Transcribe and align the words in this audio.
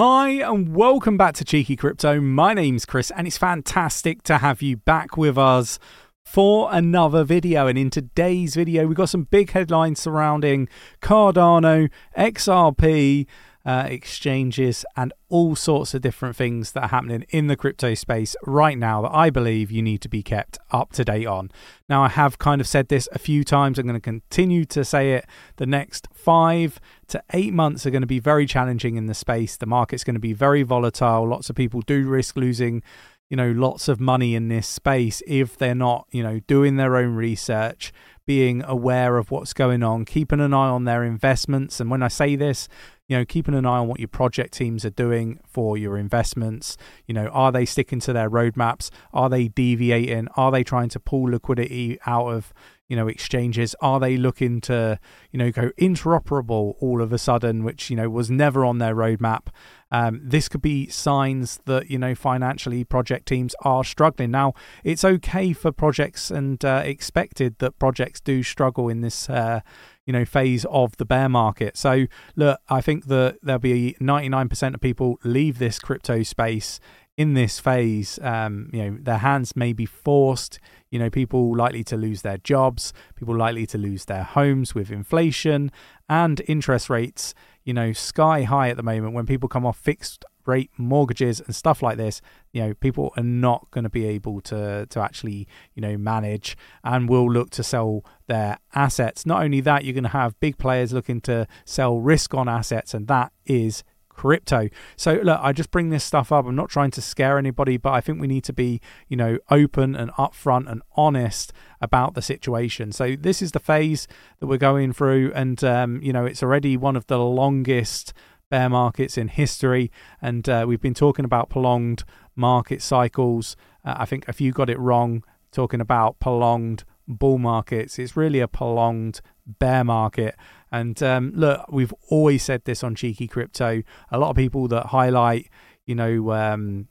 Hi, 0.00 0.28
and 0.48 0.76
welcome 0.76 1.16
back 1.16 1.34
to 1.34 1.44
Cheeky 1.44 1.74
Crypto. 1.74 2.20
My 2.20 2.54
name's 2.54 2.86
Chris, 2.86 3.10
and 3.10 3.26
it's 3.26 3.36
fantastic 3.36 4.22
to 4.22 4.38
have 4.38 4.62
you 4.62 4.76
back 4.76 5.16
with 5.16 5.36
us 5.36 5.80
for 6.24 6.68
another 6.70 7.24
video. 7.24 7.66
And 7.66 7.76
in 7.76 7.90
today's 7.90 8.54
video, 8.54 8.86
we've 8.86 8.96
got 8.96 9.08
some 9.08 9.24
big 9.24 9.50
headlines 9.50 9.98
surrounding 9.98 10.68
Cardano, 11.02 11.90
XRP, 12.16 13.26
uh, 13.68 13.84
exchanges, 13.86 14.82
and 14.96 15.12
all 15.28 15.54
sorts 15.54 15.92
of 15.92 16.00
different 16.00 16.34
things 16.34 16.72
that 16.72 16.84
are 16.84 16.88
happening 16.88 17.26
in 17.28 17.48
the 17.48 17.56
crypto 17.56 17.92
space 17.92 18.34
right 18.46 18.78
now 18.78 19.02
that 19.02 19.14
I 19.14 19.28
believe 19.28 19.70
you 19.70 19.82
need 19.82 20.00
to 20.00 20.08
be 20.08 20.22
kept 20.22 20.56
up 20.70 20.92
to 20.94 21.04
date 21.04 21.26
on. 21.26 21.50
Now, 21.86 22.02
I 22.02 22.08
have 22.08 22.38
kind 22.38 22.62
of 22.62 22.66
said 22.66 22.88
this 22.88 23.10
a 23.12 23.18
few 23.18 23.44
times. 23.44 23.78
I'm 23.78 23.84
going 23.84 23.92
to 23.92 24.00
continue 24.00 24.64
to 24.64 24.86
say 24.86 25.12
it. 25.12 25.26
The 25.56 25.66
next 25.66 26.08
five 26.14 26.80
to 27.08 27.22
eight 27.34 27.52
months 27.52 27.84
are 27.84 27.90
going 27.90 28.00
to 28.00 28.06
be 28.06 28.20
very 28.20 28.46
challenging 28.46 28.96
in 28.96 29.04
the 29.04 29.12
space. 29.12 29.58
The 29.58 29.66
market's 29.66 30.02
going 30.02 30.14
to 30.14 30.20
be 30.20 30.32
very 30.32 30.62
volatile. 30.62 31.28
Lots 31.28 31.50
of 31.50 31.56
people 31.56 31.82
do 31.82 32.08
risk 32.08 32.36
losing 32.36 32.82
you 33.28 33.36
know 33.36 33.50
lots 33.50 33.88
of 33.88 34.00
money 34.00 34.34
in 34.34 34.48
this 34.48 34.66
space 34.66 35.22
if 35.26 35.58
they're 35.58 35.74
not 35.74 36.06
you 36.10 36.22
know 36.22 36.40
doing 36.46 36.76
their 36.76 36.96
own 36.96 37.14
research 37.14 37.92
being 38.24 38.62
aware 38.64 39.18
of 39.18 39.30
what's 39.30 39.52
going 39.52 39.82
on 39.82 40.06
keeping 40.06 40.40
an 40.40 40.54
eye 40.54 40.68
on 40.70 40.84
their 40.84 41.04
investments 41.04 41.78
and 41.78 41.90
when 41.90 42.02
i 42.02 42.08
say 42.08 42.36
this 42.36 42.68
you 43.08 43.16
know 43.16 43.24
keeping 43.24 43.54
an 43.54 43.66
eye 43.66 43.78
on 43.78 43.88
what 43.88 43.98
your 43.98 44.08
project 44.08 44.52
teams 44.52 44.84
are 44.84 44.90
doing 44.90 45.40
for 45.44 45.76
your 45.76 45.98
investments. 45.98 46.76
You 47.06 47.14
know 47.14 47.26
are 47.28 47.50
they 47.50 47.64
sticking 47.64 48.00
to 48.00 48.12
their 48.12 48.30
roadmaps? 48.30 48.90
Are 49.12 49.28
they 49.28 49.48
deviating? 49.48 50.28
Are 50.36 50.52
they 50.52 50.62
trying 50.62 50.90
to 50.90 51.00
pull 51.00 51.24
liquidity 51.24 51.98
out 52.06 52.28
of 52.28 52.52
you 52.88 52.96
know 52.96 53.06
exchanges 53.06 53.74
are 53.80 54.00
they 54.00 54.16
looking 54.16 54.60
to 54.60 54.98
you 55.30 55.38
know 55.38 55.50
go 55.50 55.70
interoperable 55.78 56.74
all 56.80 57.00
of 57.00 57.12
a 57.12 57.18
sudden 57.18 57.62
which 57.62 57.90
you 57.90 57.96
know 57.96 58.08
was 58.08 58.30
never 58.30 58.64
on 58.64 58.78
their 58.78 58.94
roadmap 58.94 59.48
um, 59.90 60.20
this 60.22 60.48
could 60.48 60.62
be 60.62 60.88
signs 60.88 61.60
that 61.66 61.90
you 61.90 61.98
know 61.98 62.14
financially 62.14 62.84
project 62.84 63.26
teams 63.26 63.54
are 63.62 63.84
struggling 63.84 64.30
now 64.30 64.54
it's 64.84 65.04
okay 65.04 65.52
for 65.52 65.70
projects 65.70 66.30
and 66.30 66.64
uh, 66.64 66.82
expected 66.84 67.56
that 67.58 67.78
projects 67.78 68.20
do 68.20 68.42
struggle 68.42 68.88
in 68.88 69.02
this 69.02 69.28
uh, 69.30 69.60
you 70.08 70.12
know 70.12 70.24
phase 70.24 70.64
of 70.70 70.96
the 70.96 71.04
bear 71.04 71.28
market. 71.28 71.76
So 71.76 72.06
look, 72.34 72.58
I 72.70 72.80
think 72.80 73.06
that 73.08 73.38
there'll 73.42 73.58
be 73.58 73.94
99% 74.00 74.74
of 74.74 74.80
people 74.80 75.18
leave 75.22 75.58
this 75.58 75.78
crypto 75.78 76.22
space 76.22 76.80
in 77.18 77.34
this 77.34 77.58
phase. 77.58 78.18
Um, 78.22 78.70
you 78.72 78.82
know, 78.82 78.98
their 79.02 79.18
hands 79.18 79.54
may 79.56 79.74
be 79.74 79.84
forced. 79.84 80.58
You 80.88 81.00
know, 81.00 81.10
people 81.10 81.54
likely 81.54 81.84
to 81.84 81.96
lose 81.96 82.22
their 82.22 82.38
jobs, 82.38 82.94
people 83.16 83.36
likely 83.36 83.66
to 83.66 83.76
lose 83.76 84.06
their 84.06 84.22
homes 84.22 84.74
with 84.74 84.90
inflation 84.90 85.70
and 86.08 86.40
interest 86.46 86.88
rates. 86.88 87.34
You 87.64 87.74
know, 87.74 87.92
sky 87.92 88.44
high 88.44 88.70
at 88.70 88.78
the 88.78 88.82
moment 88.82 89.12
when 89.12 89.26
people 89.26 89.48
come 89.48 89.66
off 89.66 89.76
fixed 89.76 90.24
rate 90.46 90.70
mortgages 90.78 91.40
and 91.40 91.54
stuff 91.54 91.82
like 91.82 91.98
this, 91.98 92.22
you 92.52 92.62
know, 92.62 92.72
people 92.72 93.12
are 93.18 93.22
not 93.22 93.70
going 93.70 93.84
to 93.84 93.90
be 93.90 94.06
able 94.06 94.40
to 94.42 94.86
to 94.86 95.00
actually, 95.00 95.48
you 95.74 95.82
know, 95.82 95.98
manage 95.98 96.56
and 96.84 97.08
will 97.08 97.30
look 97.30 97.50
to 97.50 97.64
sell 97.64 98.04
their 98.28 98.58
assets. 98.74 99.26
Not 99.26 99.42
only 99.42 99.60
that, 99.60 99.84
you're 99.84 99.92
going 99.92 100.04
to 100.04 100.10
have 100.10 100.38
big 100.38 100.56
players 100.56 100.92
looking 100.92 101.20
to 101.22 101.48
sell 101.64 101.98
risk 101.98 102.32
on 102.32 102.48
assets, 102.48 102.94
and 102.94 103.08
that 103.08 103.32
is 103.44 103.82
crypto. 104.18 104.68
So 104.96 105.14
look, 105.22 105.38
I 105.40 105.52
just 105.52 105.70
bring 105.70 105.90
this 105.90 106.04
stuff 106.04 106.32
up. 106.32 106.44
I'm 106.44 106.56
not 106.56 106.68
trying 106.68 106.90
to 106.90 107.00
scare 107.00 107.38
anybody, 107.38 107.76
but 107.76 107.92
I 107.92 108.00
think 108.00 108.20
we 108.20 108.26
need 108.26 108.44
to 108.44 108.52
be, 108.52 108.80
you 109.06 109.16
know, 109.16 109.38
open 109.48 109.94
and 109.94 110.10
upfront 110.12 110.68
and 110.70 110.82
honest 110.96 111.52
about 111.80 112.14
the 112.14 112.22
situation. 112.22 112.90
So 112.90 113.14
this 113.16 113.40
is 113.40 113.52
the 113.52 113.60
phase 113.60 114.08
that 114.40 114.48
we're 114.48 114.58
going 114.58 114.92
through, 114.92 115.32
and 115.34 115.62
um, 115.62 116.02
you 116.02 116.12
know, 116.12 116.26
it's 116.26 116.42
already 116.42 116.76
one 116.76 116.96
of 116.96 117.06
the 117.06 117.18
longest 117.18 118.12
bear 118.50 118.68
markets 118.68 119.16
in 119.16 119.28
history, 119.28 119.90
and 120.20 120.48
uh, 120.48 120.64
we've 120.66 120.80
been 120.80 120.94
talking 120.94 121.24
about 121.24 121.48
prolonged 121.48 122.02
market 122.34 122.82
cycles. 122.82 123.56
Uh, 123.84 123.94
I 123.98 124.04
think 124.04 124.24
if 124.28 124.40
you 124.40 124.52
got 124.52 124.68
it 124.68 124.78
wrong, 124.78 125.22
talking 125.52 125.80
about 125.80 126.18
prolonged 126.18 126.82
bull 127.06 127.38
markets, 127.38 127.98
it's 127.98 128.16
really 128.16 128.40
a 128.40 128.48
prolonged 128.48 129.20
bear 129.46 129.84
market. 129.84 130.34
And 130.70 131.02
um, 131.02 131.32
look, 131.34 131.64
we've 131.70 131.94
always 132.10 132.42
said 132.42 132.64
this 132.64 132.84
on 132.84 132.94
Cheeky 132.94 133.26
Crypto. 133.26 133.82
A 134.10 134.18
lot 134.18 134.30
of 134.30 134.36
people 134.36 134.68
that 134.68 134.86
highlight, 134.86 135.48
you 135.86 135.94
know, 135.94 136.32
um, 136.32 136.88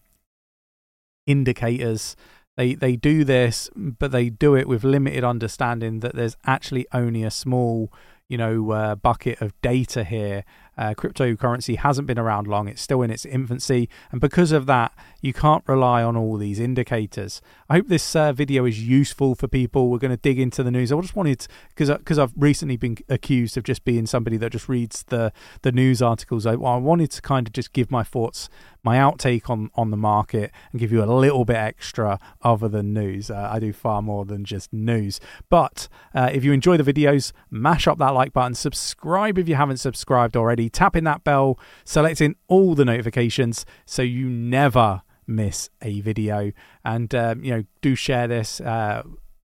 indicators. 1.26 2.16
They 2.56 2.74
they 2.74 2.96
do 2.96 3.24
this, 3.24 3.70
but 3.76 4.12
they 4.12 4.30
do 4.30 4.56
it 4.56 4.68
with 4.68 4.84
limited 4.84 5.24
understanding 5.24 6.00
that 6.00 6.16
there's 6.16 6.36
actually 6.46 6.88
only 6.92 7.24
a 7.24 7.30
small, 7.30 7.94
you 8.28 8.38
know, 8.38 8.72
uh, 8.72 8.96
bucket 8.96 9.40
of 9.42 9.54
data 9.62 10.04
here, 10.04 10.44
uh, 10.78 10.94
cryptocurrency 10.94 11.78
hasn't 11.78 12.08
been 12.08 12.20
around 12.20 12.48
long, 12.48 12.68
it's 12.68 12.82
still 12.82 13.02
in 13.02 13.12
its 13.12 13.26
infancy, 13.26 13.90
and 14.12 14.22
because 14.22 14.52
of 14.52 14.66
that, 14.68 14.92
you 15.22 15.34
can't 15.34 15.64
rely 15.68 16.04
on 16.04 16.16
all 16.16 16.38
these 16.38 16.60
indicators. 16.60 17.42
I 17.70 17.76
hope 17.78 17.88
this 17.88 18.16
uh, 18.16 18.34
video 18.34 18.66
is 18.66 18.84
useful 18.88 19.36
for 19.36 19.48
people. 19.48 19.90
We're 19.90 19.98
going 19.98 20.12
to 20.12 20.18
dig 20.18 20.40
into 20.40 20.64
the 20.64 20.72
news. 20.72 20.92
I 20.92 21.00
just 21.02 21.16
wanted, 21.16 21.48
because 21.70 21.90
because 21.90 22.20
I've 22.20 22.34
recently 22.36 22.78
been 22.78 22.98
accused 23.10 23.58
of 23.58 23.64
just 23.64 23.84
being 23.84 24.06
somebody 24.06 24.38
that 24.38 24.52
just 24.52 24.70
reads 24.70 25.04
the, 25.04 25.34
the 25.64 25.72
news 25.72 26.02
articles, 26.02 26.46
I, 26.46 26.54
I 26.54 26.78
wanted 26.78 27.12
to 27.12 27.22
kind 27.22 27.48
of 27.48 27.54
just 27.54 27.74
give 27.74 27.92
my 27.92 28.04
thoughts 28.04 28.50
my 28.84 28.98
outtake 28.98 29.50
on 29.50 29.70
on 29.76 29.92
the 29.92 29.98
market 29.98 30.52
and 30.72 30.80
give 30.80 30.92
you 30.92 31.04
a 31.04 31.06
little 31.06 31.44
bit 31.44 31.58
extra 31.58 32.20
other 32.42 32.70
than 32.70 32.94
news. 32.94 33.30
Uh, 33.30 33.50
I 33.52 33.59
do 33.59 33.74
far 33.74 34.02
more 34.02 34.24
than 34.24 34.46
just 34.46 34.72
news. 34.72 35.20
But 35.50 35.90
uh, 36.14 36.30
if 36.32 36.46
you 36.46 36.54
enjoy 36.54 36.78
the 36.78 36.90
videos, 36.94 37.34
mash 37.50 37.88
up 37.88 37.98
that 37.98 38.14
like 38.14 38.32
button, 38.32 38.56
subscribe 38.56 39.38
if 39.38 39.50
you 39.50 39.56
haven't 39.56 39.78
subscribed 39.78 40.38
already, 40.38 40.66
tapping 40.69 41.03
that 41.05 41.23
bell, 41.23 41.59
selecting 41.85 42.35
all 42.47 42.75
the 42.75 42.85
notifications 42.85 43.66
so 43.85 44.01
you 44.01 44.29
never 44.29 45.01
miss 45.28 45.69
a 45.81 46.01
video. 46.01 46.51
And 46.83 47.13
um, 47.13 47.44
you 47.44 47.51
know, 47.51 47.63
do 47.81 47.95
share 47.95 48.28
this. 48.28 48.61
Uh, 48.61 49.03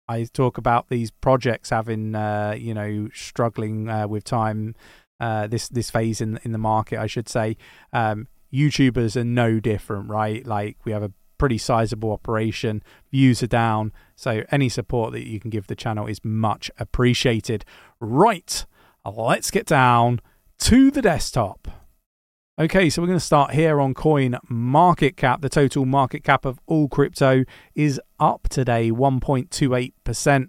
I 0.09 0.25
talk 0.25 0.57
about 0.57 0.89
these 0.89 1.11
projects 1.11 1.71
having, 1.71 2.15
uh, 2.15 2.55
you 2.57 2.75
know, 2.75 3.09
struggling 3.13 3.89
uh, 3.89 4.09
with 4.09 4.25
time. 4.25 4.75
Uh, 5.19 5.47
this 5.47 5.69
this 5.69 5.91
phase 5.91 6.21
in 6.21 6.39
in 6.43 6.53
the 6.53 6.59
market, 6.59 6.99
I 6.99 7.07
should 7.07 7.29
say. 7.29 7.57
Um, 7.93 8.29
YouTubers 8.53 9.17
are 9.17 9.25
no 9.25 9.61
different, 9.61 10.09
right? 10.09 10.47
Like 10.47 10.77
we 10.85 10.93
have 10.93 11.03
a 11.03 11.13
pretty 11.39 11.59
sizable 11.59 12.13
operation, 12.13 12.83
views 13.11 13.43
are 13.43 13.49
down, 13.49 13.93
so 14.15 14.43
any 14.51 14.69
support 14.69 15.13
that 15.13 15.27
you 15.27 15.41
can 15.41 15.51
give 15.51 15.67
the 15.67 15.75
channel 15.75 16.07
is 16.07 16.25
much 16.25 16.71
appreciated. 16.79 17.65
Right, 18.01 18.65
let's 19.05 19.51
get 19.51 19.67
down 19.67 20.21
to 20.61 20.91
the 20.91 21.03
desktop. 21.03 21.69
Okay, 22.59 22.89
so 22.89 23.03
we're 23.03 23.09
going 23.09 23.19
to 23.19 23.25
start 23.25 23.53
here 23.53 23.81
on 23.81 23.93
coin 23.93 24.39
market 24.49 25.17
cap. 25.17 25.43
The 25.43 25.51
total 25.51 25.85
market 25.85 26.25
cap 26.25 26.45
of 26.45 26.59
all 26.67 26.89
crypto 26.89 27.45
is 27.75 28.01
up 28.19 28.49
today 28.49 28.91
1.28% 28.91 30.49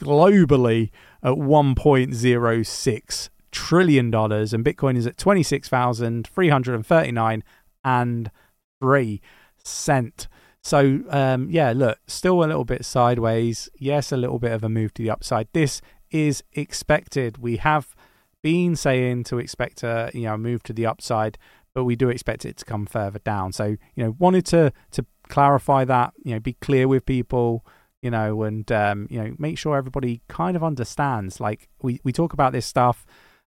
globally 0.00 0.90
at 1.22 1.34
1.06 1.34 3.28
trillion 3.54 4.10
dollars, 4.10 4.52
and 4.52 4.64
Bitcoin 4.64 4.96
is 4.96 5.06
at 5.06 5.16
twenty 5.16 5.42
six 5.42 5.68
thousand 5.68 6.26
three 6.26 6.48
hundred 6.50 6.74
and 6.74 6.84
thirty 6.84 7.12
nine 7.12 7.42
and 7.84 8.30
three 8.82 9.22
cent. 9.62 10.28
So 10.60 11.00
um, 11.08 11.48
yeah, 11.48 11.72
look, 11.74 11.98
still 12.06 12.40
a 12.40 12.46
little 12.46 12.64
bit 12.64 12.84
sideways. 12.84 13.68
Yes, 13.78 14.12
a 14.12 14.16
little 14.16 14.38
bit 14.38 14.52
of 14.52 14.64
a 14.64 14.68
move 14.68 14.92
to 14.94 15.02
the 15.02 15.10
upside. 15.10 15.48
This 15.52 15.80
is 16.10 16.42
expected. 16.52 17.38
We 17.38 17.56
have 17.58 17.94
been 18.44 18.76
saying 18.76 19.24
to 19.24 19.38
expect 19.38 19.82
a 19.82 20.10
you 20.14 20.22
know 20.22 20.36
move 20.36 20.62
to 20.64 20.72
the 20.72 20.86
upside, 20.86 21.36
but 21.74 21.82
we 21.82 21.96
do 21.96 22.08
expect 22.08 22.44
it 22.44 22.56
to 22.58 22.64
come 22.64 22.86
further 22.86 23.18
down. 23.18 23.52
So 23.52 23.64
you 23.96 24.04
know, 24.04 24.14
wanted 24.20 24.46
to 24.46 24.72
to 24.92 25.04
clarify 25.28 25.84
that. 25.86 26.12
You 26.22 26.34
know, 26.34 26.40
be 26.40 26.52
clear 26.54 26.86
with 26.86 27.04
people 27.06 27.66
you 28.02 28.10
know, 28.10 28.42
and 28.42 28.70
um, 28.70 29.06
you 29.10 29.18
know, 29.18 29.34
make 29.38 29.56
sure 29.56 29.78
everybody 29.78 30.20
kind 30.28 30.56
of 30.56 30.62
understands. 30.62 31.40
Like 31.40 31.70
we 31.80 32.00
we 32.04 32.12
talk 32.12 32.34
about 32.34 32.52
this 32.52 32.66
stuff 32.66 33.06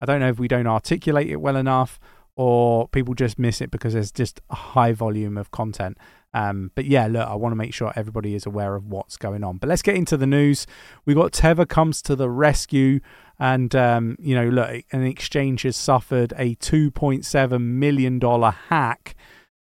I 0.01 0.07
don't 0.07 0.21
know 0.21 0.29
if 0.29 0.39
we 0.39 0.49
don't 0.49 0.67
articulate 0.67 1.29
it 1.29 1.37
well 1.37 1.57
enough 1.57 1.99
or 2.37 2.89
people 2.89 3.15
just 3.15 3.39
miss 3.39 3.61
it 3.61 3.71
because 3.71 3.95
there's 3.95 4.13
just 4.13 4.41
a 4.51 4.55
high 4.55 4.93
volume 4.93 5.37
of 5.37 5.51
content. 5.51 5.99
Um, 6.33 6.71
but 6.75 6.85
yeah, 6.85 7.09
look, 7.09 7.27
I 7.27 7.35
want 7.35 7.53
to 7.53 7.57
make 7.57 7.75
sure 7.75 7.93
everybody 7.97 8.35
is 8.35 8.47
aware 8.47 8.77
of 8.77 8.87
what's 8.87 9.17
going 9.17 9.43
on. 9.43 9.57
But 9.59 9.69
let's 9.69 9.83
get 9.83 9.97
into 9.97 10.17
the 10.17 10.27
news. 10.27 10.67
We 11.05 11.15
got 11.15 11.33
Tether 11.33 11.67
comes 11.67 12.01
to 12.03 12.15
the 12.15 12.31
rescue, 12.31 13.01
and 13.39 13.75
um, 13.75 14.17
you 14.19 14.35
know, 14.35 14.49
look, 14.49 14.85
an 14.93 15.05
exchange 15.05 15.63
has 15.63 15.77
suffered 15.77 16.33
a 16.37 16.57
2.7 16.57 17.61
million 17.61 18.19
dollar 18.19 18.51
hack, 18.51 19.15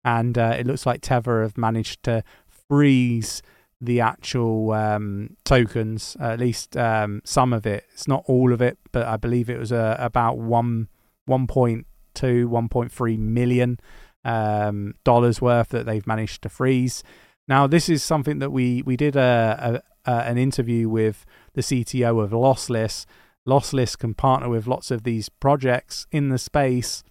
and 0.03 0.37
uh, 0.37 0.55
it 0.57 0.65
looks 0.65 0.85
like 0.85 1.01
Tether 1.01 1.41
have 1.41 1.57
managed 1.57 2.03
to 2.03 2.23
freeze 2.67 3.41
the 3.79 4.01
actual 4.01 4.71
um, 4.71 5.35
tokens, 5.43 6.17
at 6.19 6.39
least 6.39 6.75
um, 6.75 7.21
some 7.23 7.53
of 7.53 7.65
it. 7.65 7.85
It's 7.93 8.07
not 8.07 8.23
all 8.25 8.51
of 8.51 8.61
it, 8.61 8.77
but 8.91 9.05
I 9.05 9.17
believe 9.17 9.49
it 9.49 9.59
was 9.59 9.71
uh, 9.71 9.95
about 9.99 10.37
one, 10.37 10.87
1.2, 11.29 11.85
1.3 12.15 13.19
million 13.19 13.79
um, 14.25 14.95
dollars 15.03 15.41
worth 15.41 15.69
that 15.69 15.85
they've 15.85 16.07
managed 16.07 16.41
to 16.41 16.49
freeze. 16.49 17.03
Now, 17.47 17.67
this 17.67 17.87
is 17.87 18.03
something 18.03 18.39
that 18.39 18.51
we 18.51 18.81
we 18.81 18.97
did 18.97 19.15
a, 19.15 19.81
a, 20.05 20.11
a 20.11 20.15
an 20.25 20.37
interview 20.37 20.89
with 20.89 21.25
the 21.53 21.61
CTO 21.61 22.23
of 22.23 22.31
Lossless. 22.31 23.05
Lossless 23.47 23.97
can 23.97 24.13
partner 24.13 24.49
with 24.49 24.67
lots 24.67 24.91
of 24.91 25.03
these 25.03 25.29
projects 25.29 26.05
in 26.11 26.29
the 26.29 26.37
space 26.37 27.03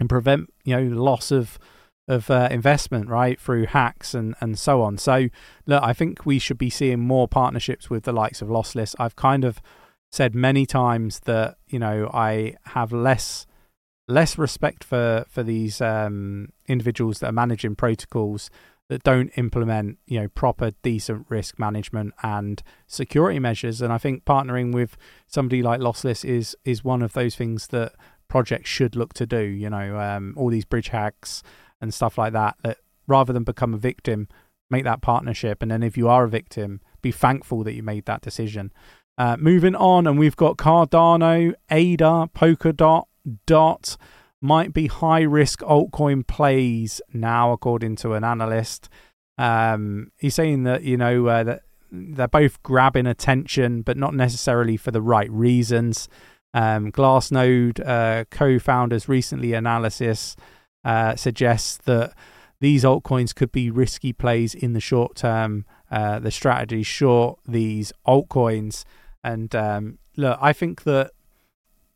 and 0.00 0.08
prevent 0.08 0.52
you 0.64 0.76
know 0.76 0.96
loss 0.96 1.30
of 1.30 1.58
of 2.08 2.30
uh, 2.30 2.48
investment 2.50 3.08
right 3.08 3.40
through 3.40 3.66
hacks 3.66 4.14
and 4.14 4.34
and 4.40 4.58
so 4.58 4.82
on. 4.82 4.98
So 4.98 5.28
look, 5.66 5.82
I 5.82 5.92
think 5.92 6.26
we 6.26 6.38
should 6.38 6.58
be 6.58 6.70
seeing 6.70 7.00
more 7.00 7.28
partnerships 7.28 7.88
with 7.88 8.04
the 8.04 8.12
likes 8.12 8.42
of 8.42 8.48
Lossless. 8.48 8.94
I've 8.98 9.16
kind 9.16 9.44
of 9.44 9.60
said 10.10 10.34
many 10.34 10.66
times 10.66 11.20
that 11.20 11.56
you 11.68 11.78
know 11.78 12.10
I 12.12 12.56
have 12.66 12.92
less 12.92 13.46
less 14.08 14.36
respect 14.36 14.82
for 14.82 15.24
for 15.28 15.42
these 15.42 15.80
um, 15.80 16.48
individuals 16.66 17.20
that 17.20 17.28
are 17.28 17.32
managing 17.32 17.76
protocols 17.76 18.50
that 18.88 19.02
don't 19.02 19.30
implement 19.36 19.98
you 20.06 20.20
know 20.20 20.28
proper 20.28 20.72
decent 20.82 21.26
risk 21.28 21.58
management 21.58 22.14
and 22.22 22.62
security 22.86 23.38
measures. 23.38 23.80
And 23.80 23.92
i 23.92 23.98
think 23.98 24.24
partnering 24.24 24.72
with 24.72 24.96
somebody 25.26 25.62
like 25.62 25.80
lossless 25.80 26.24
is 26.24 26.56
is 26.64 26.84
one 26.84 27.02
of 27.02 27.12
those 27.12 27.34
things 27.34 27.68
that 27.68 27.94
projects 28.28 28.68
should 28.68 28.96
look 28.96 29.12
to 29.12 29.26
do 29.26 29.42
you 29.42 29.68
know 29.68 29.98
um, 29.98 30.34
all 30.38 30.48
these 30.48 30.64
bridge 30.64 30.88
hacks 30.88 31.42
and 31.82 31.92
stuff 31.92 32.16
like 32.16 32.32
that 32.32 32.56
that 32.62 32.78
rather 33.06 33.32
than 33.32 33.44
become 33.44 33.74
a 33.74 33.78
victim 33.78 34.28
make 34.72 34.84
that 34.84 35.02
partnership. 35.02 35.62
And 35.62 35.70
then 35.70 35.84
if 35.84 35.96
you 35.96 36.08
are 36.08 36.24
a 36.24 36.28
victim 36.28 36.80
be 37.02 37.12
thankful 37.12 37.62
that 37.64 37.74
you 37.74 37.82
made 37.82 38.06
that 38.06 38.22
decision. 38.22 38.72
Uh, 39.18 39.36
moving 39.36 39.76
on 39.76 40.06
and 40.06 40.18
we've 40.18 40.36
got 40.36 40.56
cardano 40.56 41.52
ada 41.70 42.28
polkadot 42.34 43.04
dot 43.46 43.96
might 44.42 44.74
be 44.74 44.88
high 44.88 45.22
risk 45.22 45.60
altcoin 45.60 46.26
plays 46.26 47.00
now, 47.12 47.52
according 47.52 47.96
to 47.96 48.14
an 48.14 48.24
analyst. 48.24 48.88
Um, 49.38 50.10
he's 50.18 50.34
saying 50.34 50.64
that 50.64 50.82
you 50.82 50.96
know 50.96 51.26
uh, 51.28 51.44
that 51.44 51.62
they're 51.90 52.28
both 52.28 52.62
grabbing 52.62 53.06
attention, 53.06 53.82
but 53.82 53.96
not 53.96 54.14
necessarily 54.14 54.76
for 54.76 54.90
the 54.90 55.00
right 55.00 55.30
reasons. 55.30 56.08
Um, 56.52 56.90
Glassnode 56.92 57.80
uh, 57.86 58.24
co-founders 58.30 59.08
recently 59.08 59.54
analysis 59.54 60.36
uh, 60.84 61.16
suggests 61.16 61.78
that 61.84 62.12
these 62.60 62.84
altcoins 62.84 63.34
could 63.34 63.52
be 63.52 63.70
risky 63.70 64.12
plays 64.12 64.54
in 64.54 64.72
the 64.72 64.80
short 64.80 65.14
term. 65.16 65.64
Uh, 65.90 66.18
the 66.18 66.30
strategy 66.30 66.82
short 66.82 67.38
these 67.46 67.92
altcoins, 68.06 68.84
and 69.22 69.54
um, 69.54 69.98
look, 70.16 70.38
I 70.40 70.52
think 70.52 70.82
that 70.82 71.12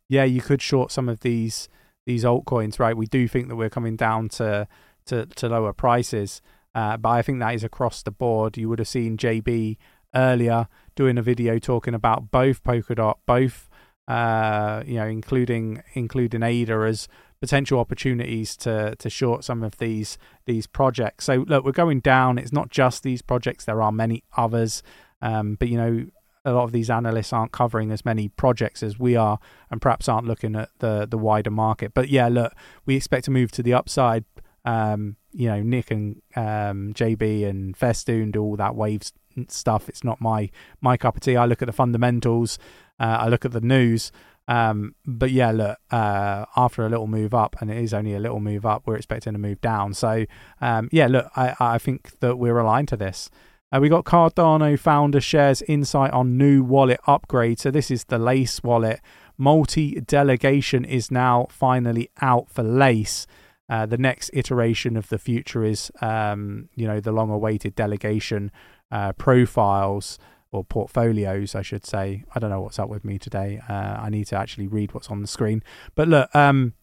yeah, 0.08 0.25
you 0.25 0.40
could 0.40 0.62
short 0.62 0.93
some 0.93 1.08
of 1.08 1.20
these 1.20 1.69
these 2.06 2.25
altcoins, 2.25 2.79
right? 2.79 2.97
We 2.97 3.06
do 3.06 3.29
think 3.29 3.49
that 3.49 3.56
we're 3.56 3.70
coming 3.70 3.97
down 3.97 4.29
to 4.31 4.67
to, 5.06 5.26
to 5.26 5.49
lower 5.49 5.73
prices, 5.73 6.41
uh, 6.75 6.97
but 6.97 7.11
I 7.11 7.23
think 7.23 7.38
that 7.41 7.55
is 7.55 7.62
across 7.62 8.03
the 8.03 8.11
board. 8.11 8.56
You 8.56 8.69
would 8.69 8.79
have 8.79 8.88
seen 8.88 9.17
JB 9.17 9.76
earlier 10.14 10.67
doing 10.94 11.19
a 11.19 11.23
video 11.23 11.58
talking 11.58 11.94
about 11.94 12.31
both 12.31 12.64
Polkadot, 12.64 13.17
both 13.26 13.69
uh, 14.08 14.82
you 14.87 14.94
know, 14.94 15.06
including 15.06 15.82
including 15.94 16.43
ADA 16.43 16.75
as 16.87 17.08
potential 17.41 17.79
opportunities 17.79 18.56
to 18.56 18.94
to 18.97 19.11
short 19.11 19.44
some 19.44 19.62
of 19.62 19.79
these 19.79 20.17
these 20.47 20.67
projects. 20.67 21.25
So 21.25 21.44
look, 21.49 21.64
we're 21.64 21.73
going 21.73 22.00
down. 22.00 22.38
It's 22.38 22.53
not 22.53 22.70
just 22.70 23.03
these 23.03 23.23
projects. 23.23 23.64
There 23.64 23.82
are 23.82 23.93
many 23.93 24.23
others. 24.37 24.82
Um, 25.23 25.56
but 25.58 25.69
you 25.69 25.76
know, 25.76 26.06
a 26.46 26.52
lot 26.52 26.62
of 26.62 26.72
these 26.72 26.88
analysts 26.88 27.32
aren't 27.32 27.52
covering 27.52 27.90
as 27.90 28.04
many 28.04 28.28
projects 28.28 28.82
as 28.82 28.98
we 28.98 29.16
are 29.16 29.38
and 29.70 29.82
perhaps 29.82 30.08
aren't 30.08 30.26
looking 30.26 30.54
at 30.54 30.70
the 30.78 31.06
the 31.06 31.19
wider 31.19 31.50
market. 31.50 31.93
But 31.93 32.08
yeah, 32.08 32.28
look, 32.28 32.54
we 32.87 32.96
expect 32.96 33.25
to 33.26 33.31
move 33.31 33.50
to 33.52 33.62
the 33.62 33.75
upside. 33.75 34.25
Um, 34.64 35.16
you 35.32 35.48
know, 35.48 35.62
Nick 35.62 35.90
and 35.90 36.22
um, 36.34 36.94
JB 36.94 37.46
and 37.46 37.76
Festoon 37.76 38.31
do 38.31 38.43
all 38.43 38.56
that 38.56 38.75
waves 38.75 39.12
stuff. 39.48 39.88
It's 39.88 40.04
not 40.04 40.20
my 40.20 40.48
my 40.81 40.96
cup 40.96 41.16
of 41.16 41.20
tea. 41.20 41.37
I 41.37 41.44
look 41.46 41.62
at 41.62 41.66
the 41.66 41.72
fundamentals. 41.72 42.58
Uh, 42.98 43.19
I 43.20 43.28
look 43.28 43.44
at 43.44 43.52
the 43.52 43.60
news. 43.60 44.12
Um, 44.48 44.94
but 45.04 45.32
yeah, 45.32 45.50
look, 45.50 45.78
uh, 45.90 46.44
after 46.56 46.87
a 46.87 46.88
little 46.88 47.08
move 47.08 47.34
up, 47.34 47.56
and 47.60 47.69
it 47.69 47.78
is 47.78 47.93
only 47.93 48.14
a 48.14 48.20
little 48.20 48.38
move 48.38 48.64
up, 48.64 48.87
we're 48.87 48.94
expecting 48.94 49.34
a 49.34 49.38
move 49.38 49.60
down. 49.60 49.93
So, 49.93 50.25
um, 50.60 50.88
yeah, 50.93 51.08
look, 51.08 51.28
I, 51.34 51.54
I 51.58 51.78
think 51.78 52.20
that 52.20 52.37
we're 52.37 52.58
aligned 52.58 52.87
to 52.88 52.96
this. 52.96 53.28
Uh, 53.72 53.80
we 53.80 53.88
got 53.88 54.04
Cardano 54.04 54.78
founder 54.78 55.20
shares 55.20 55.60
insight 55.62 56.12
on 56.12 56.38
new 56.38 56.62
wallet 56.62 57.00
upgrade. 57.06 57.58
So 57.58 57.70
this 57.70 57.90
is 57.90 58.04
the 58.04 58.18
Lace 58.18 58.62
wallet. 58.62 59.00
Multi 59.36 60.00
delegation 60.00 60.84
is 60.84 61.10
now 61.10 61.46
finally 61.50 62.08
out 62.20 62.48
for 62.48 62.62
Lace. 62.62 63.26
Uh, 63.68 63.84
the 63.84 63.98
next 63.98 64.30
iteration 64.32 64.96
of 64.96 65.08
the 65.08 65.18
future 65.18 65.64
is, 65.64 65.90
um, 66.00 66.68
you 66.76 66.86
know, 66.86 67.00
the 67.00 67.10
long-awaited 67.10 67.74
delegation 67.74 68.52
uh, 68.92 69.12
profiles 69.14 70.19
or 70.52 70.62
portfolios, 70.62 71.56
I 71.56 71.62
should 71.62 71.84
say. 71.84 72.22
I 72.32 72.38
don't 72.38 72.50
know 72.50 72.60
what's 72.60 72.78
up 72.78 72.88
with 72.88 73.04
me 73.04 73.19
today. 73.19 73.60
Uh, 73.69 73.72
I 73.98 74.10
need 74.10 74.28
to 74.28 74.36
actually 74.36 74.69
read 74.69 74.94
what's 74.94 75.10
on 75.10 75.20
the 75.20 75.26
screen. 75.26 75.64
But 75.96 76.06
look, 76.06 76.34
um, 76.34 76.74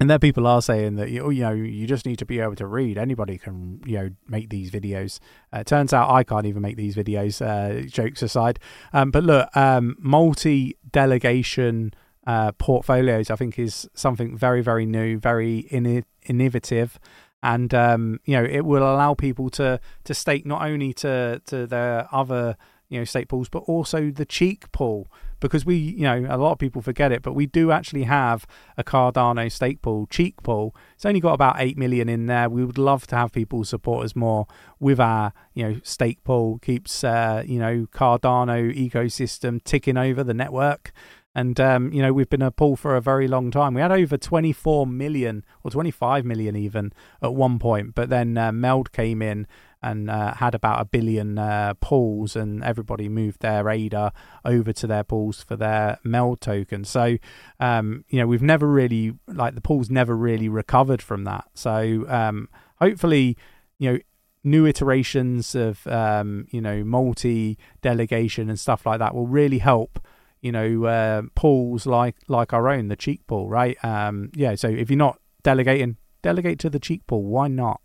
and 0.00 0.08
there 0.08 0.18
people 0.18 0.46
are 0.46 0.62
saying 0.62 0.96
that 0.96 1.10
you 1.10 1.30
know 1.30 1.50
you 1.50 1.86
just 1.86 2.06
need 2.06 2.18
to 2.18 2.24
be 2.24 2.40
able 2.40 2.56
to 2.56 2.66
read. 2.66 2.96
Anybody 2.96 3.36
can 3.36 3.82
you 3.84 3.98
know 3.98 4.10
make 4.26 4.48
these 4.48 4.70
videos. 4.70 5.20
Uh, 5.52 5.62
turns 5.62 5.92
out 5.92 6.10
i 6.10 6.24
can't 6.24 6.46
even 6.46 6.62
make 6.62 6.76
these 6.76 6.96
videos 6.96 7.44
uh, 7.44 7.86
jokes 7.86 8.22
aside. 8.22 8.58
Um, 8.94 9.10
but 9.10 9.22
look 9.22 9.54
um, 9.54 9.96
multi 9.98 10.76
delegation 10.90 11.92
uh, 12.26 12.52
portfolios 12.52 13.30
i 13.30 13.36
think 13.36 13.58
is 13.58 13.88
something 13.94 14.36
very 14.36 14.62
very 14.62 14.86
new 14.86 15.18
very 15.18 15.58
in- 15.70 16.04
innovative. 16.24 16.98
And 17.42 17.72
um, 17.74 18.20
you 18.24 18.36
know 18.36 18.44
it 18.44 18.62
will 18.62 18.82
allow 18.82 19.12
people 19.12 19.50
to 19.50 19.80
to 20.04 20.14
stake 20.14 20.46
not 20.46 20.62
only 20.62 20.94
to 20.94 21.42
to 21.46 21.66
their 21.66 22.08
other 22.10 22.56
you 22.88 22.98
know 22.98 23.04
stake 23.04 23.28
pools 23.28 23.50
but 23.50 23.60
also 23.60 24.10
the 24.10 24.24
cheek 24.24 24.72
pool 24.72 25.08
because 25.40 25.64
we, 25.64 25.76
you 25.76 26.02
know, 26.02 26.26
a 26.28 26.36
lot 26.36 26.52
of 26.52 26.58
people 26.58 26.82
forget 26.82 27.12
it, 27.12 27.22
but 27.22 27.32
we 27.32 27.46
do 27.46 27.70
actually 27.70 28.04
have 28.04 28.46
a 28.76 28.84
Cardano 28.84 29.50
stake 29.50 29.82
pool, 29.82 30.06
cheek 30.06 30.42
pool. 30.42 30.74
It's 30.94 31.06
only 31.06 31.20
got 31.20 31.32
about 31.32 31.56
8 31.58 31.76
million 31.76 32.08
in 32.08 32.26
there. 32.26 32.48
We 32.48 32.64
would 32.64 32.78
love 32.78 33.06
to 33.08 33.16
have 33.16 33.32
people 33.32 33.64
support 33.64 34.04
us 34.04 34.14
more 34.14 34.46
with 34.78 35.00
our, 35.00 35.32
you 35.54 35.68
know, 35.68 35.80
stake 35.82 36.22
pool, 36.24 36.58
keeps, 36.58 37.02
uh, 37.02 37.42
you 37.46 37.58
know, 37.58 37.86
Cardano 37.92 38.72
ecosystem 38.74 39.62
ticking 39.64 39.96
over 39.96 40.22
the 40.22 40.34
network. 40.34 40.92
And, 41.34 41.60
um, 41.60 41.92
you 41.92 42.02
know, 42.02 42.12
we've 42.12 42.28
been 42.28 42.42
a 42.42 42.50
pool 42.50 42.74
for 42.74 42.96
a 42.96 43.00
very 43.00 43.28
long 43.28 43.52
time. 43.52 43.74
We 43.74 43.80
had 43.80 43.92
over 43.92 44.16
24 44.16 44.86
million 44.86 45.44
or 45.62 45.70
25 45.70 46.24
million 46.24 46.56
even 46.56 46.92
at 47.22 47.34
one 47.34 47.60
point, 47.60 47.94
but 47.94 48.08
then 48.08 48.36
uh, 48.36 48.50
Meld 48.50 48.90
came 48.90 49.22
in 49.22 49.46
and 49.82 50.10
uh, 50.10 50.34
had 50.34 50.54
about 50.54 50.80
a 50.80 50.84
billion 50.84 51.38
uh, 51.38 51.74
pools, 51.80 52.36
and 52.36 52.62
everybody 52.62 53.08
moved 53.08 53.40
their 53.40 53.68
ADA 53.68 54.12
over 54.44 54.72
to 54.72 54.86
their 54.86 55.04
pools 55.04 55.42
for 55.42 55.56
their 55.56 55.98
Meld 56.04 56.40
token. 56.40 56.84
So, 56.84 57.16
um, 57.58 58.04
you 58.08 58.18
know, 58.18 58.26
we've 58.26 58.42
never 58.42 58.66
really 58.66 59.14
like 59.26 59.54
the 59.54 59.60
pools 59.60 59.90
never 59.90 60.16
really 60.16 60.48
recovered 60.48 61.02
from 61.02 61.24
that. 61.24 61.44
So, 61.54 62.04
um, 62.08 62.48
hopefully, 62.76 63.36
you 63.78 63.92
know. 63.92 63.98
New 64.42 64.64
iterations 64.64 65.54
of 65.54 65.86
um, 65.86 66.46
you 66.48 66.62
know 66.62 66.82
multi 66.82 67.58
delegation 67.82 68.48
and 68.48 68.58
stuff 68.58 68.86
like 68.86 68.98
that 68.98 69.14
will 69.14 69.26
really 69.26 69.58
help 69.58 70.00
you 70.40 70.52
know 70.52 70.84
uh, 70.84 71.22
pools 71.34 71.86
like 71.86 72.16
like 72.28 72.52
our 72.52 72.68
own, 72.68 72.88
the 72.88 72.96
cheek 72.96 73.26
pool, 73.26 73.48
right? 73.48 73.82
Um, 73.84 74.30
yeah. 74.34 74.54
So 74.54 74.68
if 74.68 74.90
you're 74.90 74.96
not 74.96 75.20
delegating, 75.42 75.96
delegate 76.22 76.58
to 76.60 76.70
the 76.70 76.78
cheek 76.78 77.06
pool. 77.06 77.24
Why 77.24 77.48
not? 77.48 77.80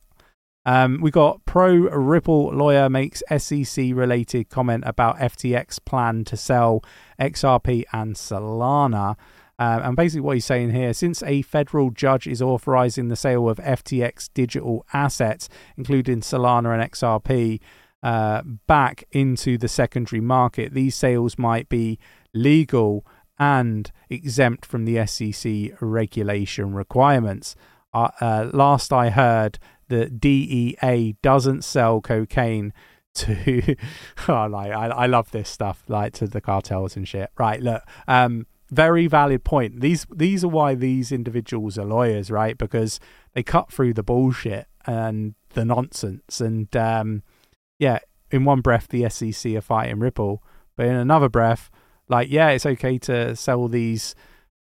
Um, 0.66 1.00
we 1.02 1.12
got 1.12 1.46
pro 1.46 1.74
Ripple 1.74 2.54
lawyer 2.54 2.90
makes 2.90 3.22
SEC 3.38 3.92
related 3.94 4.50
comment 4.50 4.84
about 4.88 5.18
FTX 5.18 5.84
plan 5.86 6.24
to 6.26 6.38
sell 6.38 6.84
XRP 7.20 7.84
and 7.94 8.16
Solana. 8.16 9.16
Uh, 9.58 9.80
and 9.84 9.96
basically, 9.96 10.22
what 10.22 10.36
he's 10.36 10.46
saying 10.46 10.72
here 10.72 10.94
since 10.94 11.24
a 11.24 11.42
federal 11.44 11.90
judge 11.92 12.28
is 12.28 12.42
authorizing 12.42 13.08
the 13.08 13.16
sale 13.16 13.48
of 13.48 13.58
FTX 13.58 14.30
digital 14.34 14.86
assets, 14.92 15.48
including 15.78 16.22
Solana 16.22 16.74
and 16.74 16.92
XRP, 16.92 17.62
uh, 18.06 18.44
back 18.68 19.04
into 19.12 19.58
the 19.58 19.68
secondary 19.68 20.22
market, 20.22 20.76
these 20.76 20.96
sales 20.96 21.40
might 21.40 21.68
be 21.70 21.98
legal 22.36 23.04
and 23.40 23.92
exempt 24.12 24.64
from 24.64 24.86
the 24.86 25.04
SEC 25.08 25.76
regulation 25.82 26.76
requirements. 26.76 27.56
Uh, 27.96 28.10
uh, 28.22 28.50
last 28.54 28.94
I 28.94 29.10
heard, 29.10 29.58
the 29.88 30.10
DEA 30.10 31.15
doesn't 31.22 31.63
sell 31.63 32.01
cocaine 32.01 32.74
to 33.15 33.75
oh 34.27 34.48
like 34.48 34.72
I, 34.72 34.88
I 34.88 35.06
love 35.08 35.32
this 35.32 35.50
stuff 35.50 35.84
like 35.88 36.13
to 36.15 36.27
the 36.27 36.42
cartels 36.42 36.96
and 36.96 37.08
shit. 37.08 37.32
Right 37.38 37.62
look 37.62 37.84
um 38.08 38.46
very 38.70 39.08
valid 39.08 39.44
point. 39.44 39.82
These 39.82 40.06
these 40.13 40.44
are 40.44 40.50
why 40.50 40.75
these 40.75 41.12
individuals 41.12 41.77
are 41.77 41.86
lawyers 41.86 42.30
right? 42.30 42.58
Because 42.58 43.00
they 43.34 43.44
cut 43.44 43.72
through 43.72 43.94
the 43.94 44.04
bullshit 44.04 44.68
and 44.86 45.36
the 45.54 45.65
nonsense. 45.65 46.42
And 46.42 46.75
um 46.75 47.24
yeah 47.80 48.00
in 48.32 48.44
one 48.44 48.62
breath 48.62 48.88
the 48.89 49.10
SEC 49.10 49.56
are 49.56 49.62
fighting 49.62 50.00
Ripple. 50.00 50.44
But 50.75 50.88
in 50.88 50.96
another 50.96 51.30
breath 51.30 51.72
like 52.10 52.30
yeah 52.30 52.50
it's 52.50 52.65
okay 52.65 52.98
to 53.00 53.36
sell 53.36 53.68
these 53.68 54.13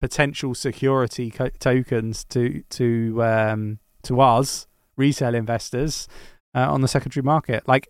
potential 0.01 0.55
security 0.55 1.29
co- 1.29 1.49
tokens 1.59 2.23
to 2.23 2.63
to 2.69 3.23
um 3.23 3.79
to 4.03 4.21
us 4.21 4.65
retail 4.99 5.33
investors 5.33 6.07
uh, 6.53 6.71
on 6.71 6.81
the 6.81 6.87
secondary 6.87 7.23
market. 7.23 7.67
Like, 7.67 7.87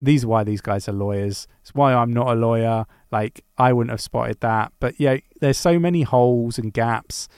these 0.00 0.24
are 0.24 0.28
why 0.28 0.44
these 0.44 0.62
guys 0.62 0.88
are 0.88 0.92
lawyers. 0.92 1.46
It's 1.60 1.74
why 1.74 1.92
I'm 1.92 2.12
not 2.12 2.28
a 2.28 2.34
lawyer. 2.34 2.86
Like, 3.12 3.44
I 3.58 3.72
wouldn't 3.72 3.90
have 3.90 4.00
spotted 4.00 4.40
that. 4.40 4.72
But 4.80 4.98
yeah, 4.98 5.18
there's 5.40 5.58
so 5.58 5.78
many 5.78 6.02
holes 6.02 6.58
and 6.58 6.72
gaps 6.72 7.28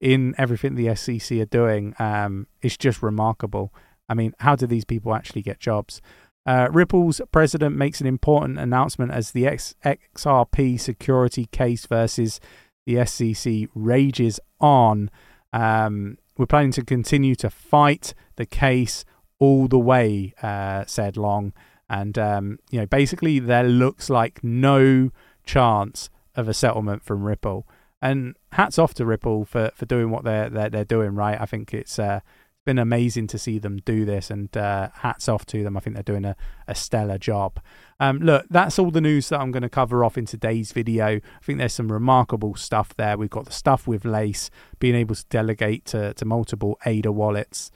in 0.00 0.34
everything 0.38 0.74
the 0.74 0.94
SEC 0.94 1.38
are 1.38 1.46
doing 1.46 1.94
um, 1.98 2.46
is 2.60 2.76
just 2.76 3.02
remarkable. 3.02 3.72
I 4.08 4.14
mean, 4.14 4.34
how 4.40 4.56
do 4.56 4.66
these 4.66 4.84
people 4.84 5.14
actually 5.14 5.42
get 5.42 5.58
jobs? 5.58 6.00
Uh, 6.44 6.68
Ripple's 6.72 7.20
president 7.30 7.76
makes 7.76 8.00
an 8.00 8.06
important 8.06 8.58
announcement 8.58 9.12
as 9.12 9.30
the 9.30 9.46
X- 9.46 9.74
XRP 9.84 10.78
security 10.78 11.46
case 11.46 11.86
versus 11.86 12.40
the 12.84 13.04
SEC 13.06 13.68
rages 13.74 14.40
on. 14.60 15.10
Um, 15.52 16.18
we're 16.36 16.46
planning 16.46 16.72
to 16.72 16.84
continue 16.84 17.34
to 17.36 17.48
fight 17.48 18.14
the 18.42 18.46
case 18.46 19.04
all 19.38 19.68
the 19.68 19.78
way, 19.78 20.34
uh, 20.42 20.84
said 20.86 21.16
Long. 21.16 21.52
And, 21.88 22.18
um, 22.18 22.58
you 22.70 22.80
know, 22.80 22.86
basically, 22.86 23.38
there 23.38 23.64
looks 23.64 24.10
like 24.10 24.42
no 24.42 25.10
chance 25.44 26.10
of 26.34 26.48
a 26.48 26.54
settlement 26.54 27.04
from 27.04 27.22
Ripple. 27.22 27.66
And 28.00 28.34
hats 28.52 28.78
off 28.78 28.94
to 28.94 29.06
Ripple 29.06 29.44
for, 29.44 29.70
for 29.74 29.86
doing 29.86 30.10
what 30.10 30.24
they're, 30.24 30.50
they're, 30.50 30.70
they're 30.70 30.84
doing, 30.84 31.14
right? 31.14 31.40
I 31.40 31.46
think 31.46 31.72
it's 31.72 31.98
uh, 31.98 32.20
been 32.64 32.78
amazing 32.78 33.26
to 33.28 33.38
see 33.38 33.58
them 33.58 33.78
do 33.84 34.04
this, 34.04 34.30
and 34.30 34.56
uh, 34.56 34.88
hats 34.94 35.28
off 35.28 35.44
to 35.46 35.62
them. 35.62 35.76
I 35.76 35.80
think 35.80 35.94
they're 35.94 36.02
doing 36.02 36.24
a, 36.24 36.36
a 36.66 36.74
stellar 36.74 37.18
job. 37.18 37.60
Um, 38.00 38.18
look, 38.18 38.46
that's 38.50 38.78
all 38.78 38.90
the 38.90 39.00
news 39.00 39.28
that 39.28 39.40
I'm 39.40 39.52
going 39.52 39.62
to 39.62 39.68
cover 39.68 40.04
off 40.04 40.18
in 40.18 40.26
today's 40.26 40.72
video. 40.72 41.06
I 41.06 41.20
think 41.42 41.58
there's 41.58 41.74
some 41.74 41.92
remarkable 41.92 42.54
stuff 42.54 42.94
there. 42.96 43.16
We've 43.16 43.30
got 43.30 43.44
the 43.44 43.52
stuff 43.52 43.86
with 43.86 44.04
Lace, 44.04 44.50
being 44.78 44.94
able 44.94 45.14
to 45.14 45.24
delegate 45.30 45.84
to, 45.86 46.14
to 46.14 46.24
multiple 46.24 46.78
ADA 46.86 47.12
wallets. 47.12 47.70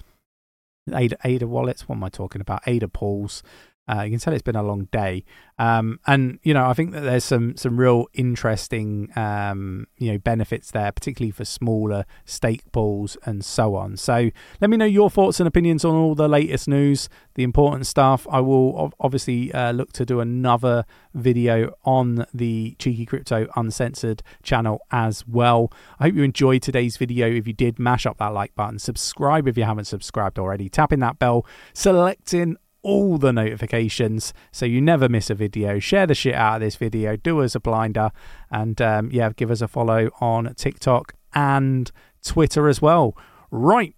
ADA, 0.94 1.16
ADA 1.24 1.46
wallets, 1.46 1.88
what 1.88 1.96
am 1.96 2.04
I 2.04 2.08
talking 2.08 2.40
about? 2.40 2.62
ADA 2.66 2.88
pools. 2.88 3.42
Uh, 3.88 4.02
you 4.02 4.10
can 4.10 4.18
tell 4.18 4.34
it's 4.34 4.42
been 4.42 4.56
a 4.56 4.62
long 4.62 4.88
day, 4.90 5.24
um, 5.58 6.00
and 6.06 6.40
you 6.42 6.52
know 6.52 6.66
I 6.66 6.74
think 6.74 6.92
that 6.92 7.00
there's 7.00 7.24
some 7.24 7.56
some 7.56 7.78
real 7.78 8.06
interesting 8.14 9.10
um, 9.16 9.86
you 9.96 10.12
know 10.12 10.18
benefits 10.18 10.72
there, 10.72 10.90
particularly 10.90 11.30
for 11.30 11.44
smaller 11.44 12.04
stake 12.24 12.62
pools 12.72 13.16
and 13.24 13.44
so 13.44 13.76
on. 13.76 13.96
So 13.96 14.30
let 14.60 14.70
me 14.70 14.76
know 14.76 14.86
your 14.86 15.08
thoughts 15.08 15.38
and 15.38 15.46
opinions 15.46 15.84
on 15.84 15.94
all 15.94 16.16
the 16.16 16.28
latest 16.28 16.66
news, 16.66 17.08
the 17.34 17.44
important 17.44 17.86
stuff. 17.86 18.26
I 18.30 18.40
will 18.40 18.92
obviously 18.98 19.52
uh, 19.52 19.70
look 19.72 19.92
to 19.92 20.04
do 20.04 20.18
another 20.18 20.84
video 21.14 21.72
on 21.84 22.26
the 22.34 22.74
Cheeky 22.78 23.06
Crypto 23.06 23.46
Uncensored 23.54 24.22
channel 24.42 24.80
as 24.90 25.26
well. 25.28 25.72
I 26.00 26.04
hope 26.04 26.16
you 26.16 26.24
enjoyed 26.24 26.62
today's 26.62 26.96
video. 26.96 27.28
If 27.28 27.46
you 27.46 27.52
did, 27.52 27.78
mash 27.78 28.04
up 28.04 28.18
that 28.18 28.34
like 28.34 28.54
button, 28.56 28.80
subscribe 28.80 29.46
if 29.46 29.56
you 29.56 29.64
haven't 29.64 29.84
subscribed 29.84 30.38
already, 30.40 30.68
tapping 30.68 30.98
that 31.00 31.18
bell, 31.20 31.46
selecting 31.72 32.56
all 32.86 33.18
the 33.18 33.32
notifications 33.32 34.32
so 34.52 34.64
you 34.64 34.80
never 34.80 35.08
miss 35.08 35.28
a 35.28 35.34
video. 35.34 35.80
Share 35.80 36.06
the 36.06 36.14
shit 36.14 36.36
out 36.36 36.56
of 36.56 36.60
this 36.60 36.76
video, 36.76 37.16
do 37.16 37.42
us 37.42 37.56
a 37.56 37.60
blinder, 37.60 38.12
and 38.48 38.80
um, 38.80 39.10
yeah, 39.10 39.30
give 39.34 39.50
us 39.50 39.60
a 39.60 39.66
follow 39.66 40.08
on 40.20 40.54
TikTok 40.54 41.14
and 41.34 41.90
Twitter 42.24 42.68
as 42.68 42.80
well. 42.80 43.16
Right, 43.50 43.96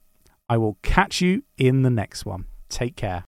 I 0.48 0.56
will 0.56 0.78
catch 0.82 1.20
you 1.20 1.42
in 1.58 1.82
the 1.82 1.90
next 1.90 2.24
one. 2.24 2.46
Take 2.70 2.96
care. 2.96 3.24